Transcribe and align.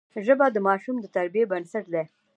ژبه 0.25 0.45
د 0.51 0.57
ماشوم 0.67 0.95
د 0.99 1.05
تربیې 1.15 1.49
بنسټ 1.51 1.85
دی 1.93 2.03